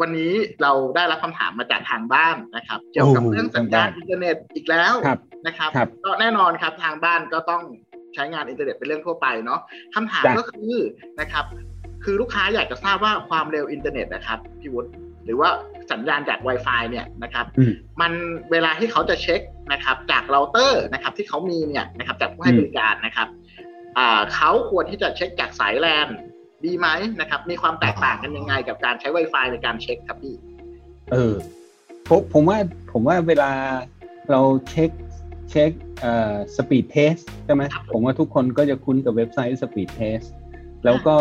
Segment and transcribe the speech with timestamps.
[0.00, 0.32] วันนี้
[0.62, 4.94] เราได้รับคำถามมาจากทางบ้านนะครับ เกี่ยวกับเรื่องสัญญาณอินเทอร์เน็ตอีกแล้ว
[5.46, 5.70] นะครับ
[6.04, 7.62] ก็แน่นอนครับทางบ้านก็ต้อง
[8.14, 9.60] ใช้งานอินเทอร์เน็ตเป็นเรื่องทั่วไปเนาะ
[9.94, 10.74] คำถามก็คือ
[11.20, 11.44] นะครับ
[12.04, 14.90] คือลูกค้าอยากจะทราบว่าความเร็วอินเทอร์เน็ตนะครับพี่วุฒิ
[15.24, 15.48] หรือว่า
[15.92, 17.46] สัญญาณจาก Wi-Fi เนี่ยนะครับ
[18.00, 18.12] มัน
[18.50, 19.40] เวลาที่เขาจะเช็ค
[19.72, 23.28] นะครับ จากเราเตอร์นะครับ ที่เขามีเนี่ยนะครับจากผู้ให้บริการนะครับ
[24.34, 26.08] เขาควรที่จะเช็คจากสายแลน
[26.64, 26.88] ดีไหม
[27.20, 30.34] นะครับ มีความแตกต่างกันยังไงกับการใช้ Wi-Fi ในการเช็คครับพี่
[31.12, 31.34] เออ
[32.08, 32.58] ผมผมว่า
[32.92, 33.50] ผมว่าเวลา
[34.30, 34.40] เรา
[34.70, 34.90] เช็ค
[35.50, 40.20] เช็คเอ่อ speed test ใช่ไหมผมว่าทุกคนก็จะคุ้นกับเว็บไซต์ speed test
[40.84, 41.16] แล้วก็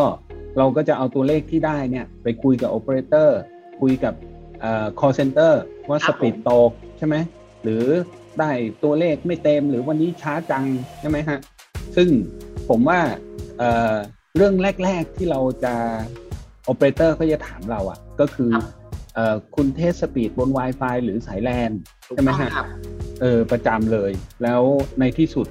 [0.57, 3.39] เราก็จะเอาตัวเลขที่ได้เนี่ยไปคุยกับโอเปอเรเตอร์
[3.81, 4.13] คุยกับ
[4.61, 5.53] เอ่อ call center
[5.89, 7.15] ว่า speed ตกใช่ไหม
[7.63, 7.83] หรือ
[8.39, 8.51] ได้
[8.83, 10.65] ตัวเลขไม่เต็มหรือวันนี้ช้าจัง
[10.99, 11.39] ใช่ไหมฮะ
[11.95, 12.09] ซึ่ง
[12.69, 12.99] ผมว่า
[13.57, 13.95] เอ่อ
[14.37, 15.73] เรื่องแรก ๆที่เราจะ
[16.65, 18.51] โอเปอเรเตอร์ก็จะถามเราอะ่ะ ก็คือ
[19.13, 21.71] เอ่อคุณ test speed บน Wi-Fi หรือสายแลน
[22.13, 22.49] ใช่ไหมฮะ
[23.21, 24.11] เออประจำเลย
[24.43, 24.61] แล้ว
[24.99, 25.47] ในที่สุด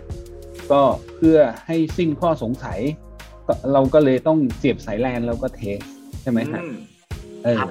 [0.72, 0.82] ก็
[1.16, 2.80] เพื่อให้สิ้นข้อสงสัย
[3.72, 5.78] เราก็เลยต้องเสียบสายแลนแล้วก็ test
[6.22, 6.62] ใช่ไหมฮะ
[7.44, 7.62] เออ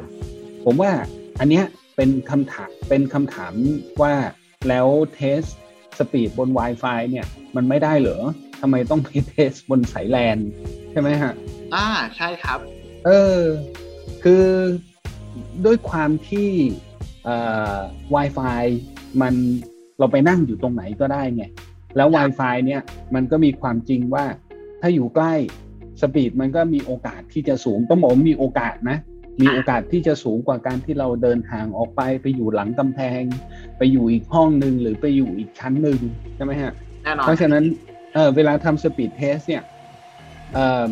[0.65, 0.91] ผมว่า
[1.39, 3.53] อันเนี้ยเป็นคำถามเป็นคำถาม
[4.01, 4.13] ว่า
[4.69, 5.41] แล้ว test
[5.97, 8.21] speed บน Wi-Fi เนี่ยมันไม่ได้เหรอ
[8.61, 10.37] ทำไมต้องไป test บนสายแลน
[10.91, 11.33] ใช่ไหมฮะ
[11.75, 12.59] อ่าใช่ครับ
[13.05, 13.41] เออ
[14.23, 14.45] คือ
[15.65, 16.49] ด้วยความที่
[17.23, 17.37] เอ่
[17.75, 17.77] อ
[18.15, 18.63] Wi-Fi
[19.21, 19.33] มัน
[19.99, 21.43] เราไปนั่งอยู่ตรงไหนก็ได้ไง
[21.95, 22.81] แล้ว Wi-Fi เนี่ย
[23.15, 24.25] มันก็มีความจริงว่า
[24.81, 25.33] ถ้าอยู่ใกล้
[26.01, 28.97] speed มันก็มีโอกาสที่จะสูงต้องบอกมีโอกาสนะ
[29.41, 33.23] มีโอกาสที่จะสูงกว่าการที่เราเดินห่างออกไปไปอยู่หลังกำแพง
[33.77, 35.99] ไปอยู่อีกห้องหนึ่งหรือไปอยู่อีกชั้นหนึ่ง
[36.35, 36.73] ใช่ไหมฮะ
[37.23, 37.63] เพราะฉะนั้น
[38.15, 39.63] เออเวลาทำ speed test เนี่ย
[40.53, 40.85] เออ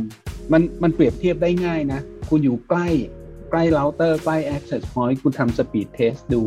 [0.51, 2.87] มันมันเปรียบเทียบได้ง่ายนะ คุณอยู่ใกล้
[3.51, 6.41] ใกล้เราเตอร์ใกล้ access point คุณทำ speed test ดู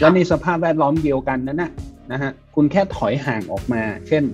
[0.00, 1.70] แล้วในสภาพแวดล้อมเดียวกันนั้นนะ
[2.12, 4.24] นะฮะคุณแค่ถอยห่างออกมา เช่น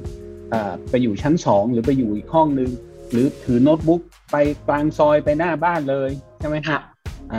[0.90, 2.70] ไปอยู่ชั้นสองหรือไปอยู่อีกห้องนึง
[3.10, 4.00] หรือถือโน้ตบุ๊ก
[4.32, 4.36] ไป
[4.68, 6.10] กลางซอยไปหน้าบ้านเลย
[6.40, 6.80] ใช่ไหมครับ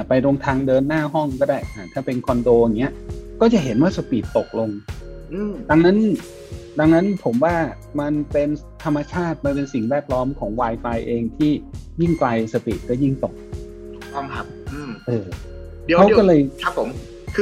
[0.07, 1.59] ไปตรงทางเดินหน้าห้องก็ได้
[1.93, 2.93] ถ้าเป็นคอนโดอย่างเงี้ย
[3.41, 4.69] ก็จะเห็นว่าสปีดตกลง
[5.69, 5.97] ดังนั้น
[6.79, 7.55] ดังนั้นผมว่า
[7.99, 8.49] มันเป็น
[8.83, 11.51] ธรรมชาติ มันเป็นสิ่งแวดล้อมของ Wi-Fi เองที่
[12.01, 13.33] ยิ่งไกลสปีดก็ยิ่งตก
[14.15, 14.45] ต้องครับ
[15.07, 15.25] เออ
[15.97, 16.89] เขาก็เลยครับผม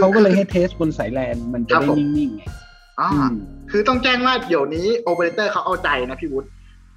[0.01, 2.43] เขาก็เลยให้เทสบนสายแลนมันจะได้นิ่งๆไง
[2.99, 3.09] อ๋อ
[3.71, 6.49] คือต้องแจ้งว่าเดี๋ยวนี้โอเปอเรเตอร์เขาเอาใจนะพี่วุฒิ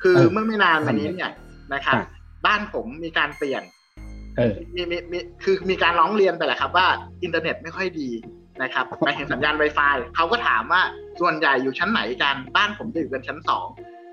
[0.02, 1.32] คือเมื่อไม่นานมานี้เนี่ย
[1.74, 1.96] นะครับ
[2.46, 3.62] บ้านผมมีการเปลี่ยน
[4.74, 6.86] มีมีมีคือมีการร้องเรียนไปแหละครับว่า
[7.22, 8.08] อินเทอร์เน็ตไม่ค่อยดี
[8.62, 10.82] นะครับไปเห็นสัญญาณ Wi-Fi เขาก็ถามว่า
[11.20, 13.66] ส่วนใหญ่อยู่ชั้นไหนกันบ้านผมจะอยู่กันชั้นสอง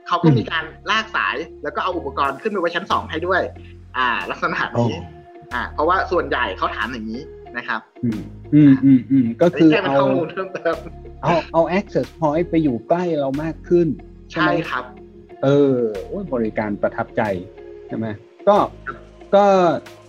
[0.08, 3.42] เขาก็มีการลากสายแล้วก็เอาอุปกรณ์ขึ้นไปไว้ชั้นสองให้ด้วย
[3.98, 4.94] อ่า ลักษณะนี้
[5.54, 7.22] อ่า เพราะว่าส่วนใหญ่เขาถามอย่างนี้
[7.58, 8.22] นะครับ อืม
[8.54, 10.76] อืมอืมอืมก็คือเอาข้อมูลเพิ่มเติม
[11.24, 13.88] เอาเอา access point ไปอยู่ใกล้เรามากขึ้น
[14.34, 14.86] ใช่ครับ
[15.44, 15.78] เออ
[16.08, 17.22] โอ้บริการประทับใจ
[17.88, 18.08] ใช่ไหม
[18.48, 18.58] ก็
[19.36, 19.46] ก็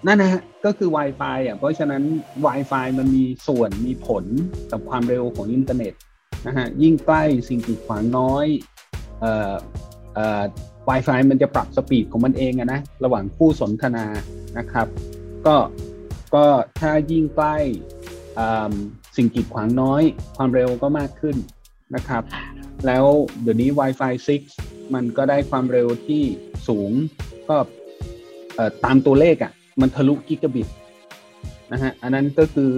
[0.06, 2.03] นั่นนะฮะก็คือ Wi-Fi อะเพราะฉะนั้น
[2.47, 4.25] Wi-Fi มันมีส่วนมีผล
[4.72, 5.93] กับความเร็วของอินเทอร์เน็ต
[6.47, 8.47] นะฮะยิ่งใกล้สิ่งกีดขวางน้อย
[9.21, 9.55] เอ่อ
[10.15, 10.43] เอ่อ
[10.89, 14.06] Wi-Fi มันจะปรับสปีดของมันเองอะนะระหว่างผู้สนทนา
[14.59, 14.87] นะครับ
[15.47, 15.56] ก็
[16.34, 16.45] ก็
[16.81, 17.56] ถ้ายิ่งใกล้
[19.16, 20.03] สิ่งกีดขวางน้อย
[20.37, 21.37] ความเร็วก็มากขึ้น
[21.95, 22.22] นะครับ
[22.87, 23.05] แล้ว
[23.43, 24.12] เดี๋ยวนี้ Wi-Fi
[24.55, 26.22] 6 มันก็ได้ความเร็วที่
[26.69, 26.91] สูง
[27.49, 27.56] ก็
[28.84, 30.69] ตามตัวเลขอะ่ะ มันทะลุกิกะบิต
[31.72, 32.70] นะฮะ อันนั้นก็คือ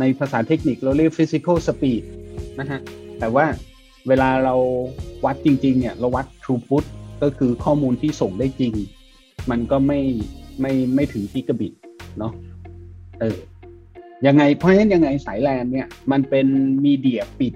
[0.00, 2.02] ในภาษาเทคนิคเราเรียก physical speed
[2.60, 2.80] นะฮะ
[3.18, 3.46] แต่ว่า
[4.08, 4.54] เวลาเรา
[5.24, 6.84] วัดจริง ๆ เนี่ย เราวัด throughput
[7.22, 8.74] ก็คือข้อมูลที่ส่งได้จริง
[9.50, 10.00] มันก็ไม่
[10.60, 11.72] ไม่ไม่ถึงกิกะบิต
[12.18, 12.32] เนาะ
[13.20, 13.38] เออ
[14.26, 16.46] ยังไง เพราะฉะนั้นยังไงสายแลนเนี่ย มันเป็น
[16.84, 17.54] มีเดียปิด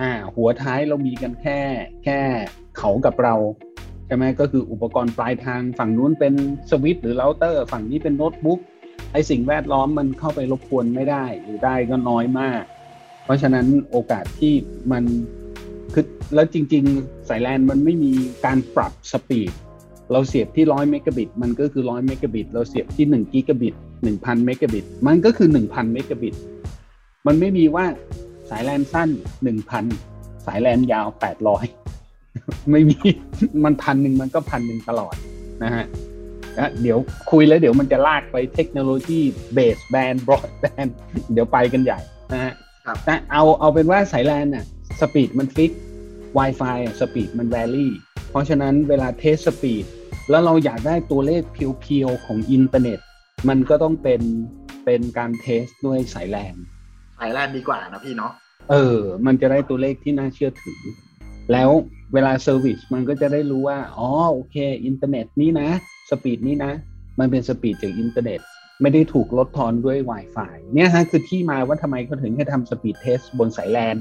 [0.00, 1.58] อ่า หัวท้ายเรามีกันแค่
[2.04, 2.18] แค่
[2.78, 3.34] เขากับเรา
[4.06, 6.34] ใช่ไหมก็คืออุปกรณ์ปลายทางฝั่งนู้นเป็น
[6.70, 8.60] สวิตช์หรือเราเตอร์ ฝั่งนี้เป็นโน้ตบุ๊ก
[9.12, 12.62] ไอสิ่งแวดล้อมมันเข้าไปรบกวนไม่ได้ หรือได้ก็น้อยมาก
[13.24, 14.54] เพราะฉะนั้นโอกาสที่
[14.92, 15.04] มัน
[15.94, 18.12] คือแล้วจริง ๆ สายแลนมันไม่มี
[18.44, 19.52] การปรับ speed
[20.12, 26.34] เราเสียบที่ร้อยเมกะบิตมันก็คือร้อยเมกะบิตเราเสียบที่หนึ่งกิกะบิตหนึ่งพันเมกะบิตมันก็คือหนึ่งพันเมกะบิต
[27.26, 27.86] มันไม่มีว่า
[28.50, 29.08] สายแลนสั้น
[29.42, 29.84] หนึ่งพัน
[30.46, 31.64] สายแลนยาวแปดร้อย
[32.70, 32.98] ไม่มี
[33.64, 35.14] มันพันหนึ่งมันก็พันหนึ่งตลอด
[35.64, 35.86] นะฮะ
[36.82, 36.98] เดี๋ยว
[37.30, 39.20] คุยแล้วเดี๋ยวมันจะลากไปเทคโนโลยี
[39.54, 40.86] baseband broadband
[41.32, 42.00] เดี๋ยวไปกันใหญ่
[42.32, 42.52] นะฮะ
[43.04, 44.64] แต่เอาเอาเป็นว่าสายแลนน่ะ
[45.00, 45.70] speed มัน fix
[46.38, 47.92] Wi-Fi speed มัน vary
[48.30, 49.84] เพราะฉะนั้นเวลา test speed
[50.30, 52.98] แล้วเราอยากได้ตัวเลข pure ๆของอินเทอร์เน็ต
[53.48, 54.22] มันก็ต้องเป็น
[54.84, 56.54] เป็นการ test ด้วยสายแลน
[57.18, 58.32] สายแลนดีกว่านะพี่เนาะ
[58.70, 60.80] เออ มันจะได้ตัวเลขที่น่าเชื่อถือ
[61.52, 61.70] แล้ว
[62.14, 65.68] เวลา service มันก็จะได้รู้ว่า อ๋อ โอเค อินเทอร์เน็ตนี้นะ
[66.10, 66.72] speed นี้นะ
[67.18, 68.40] มันเป็น speed จากอินเทอร์เน็ต
[68.82, 73.96] ไม่ได้ถูกลดทอนด้วย Wi-Fi เนี่ยฮะคือที่มาว่าทำไมเขาถึงให้ทำ speed test บนสายแลน